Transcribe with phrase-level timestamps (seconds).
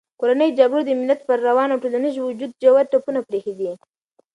[0.19, 3.71] کورنیو جګړو د ملت پر روان او ټولنیز وجود ژور ټپونه پرېښي دي.